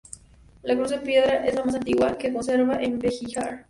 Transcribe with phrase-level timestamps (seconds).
[0.63, 3.59] La Cruz de Piedra es la más antigua que se conserva en Begíjar.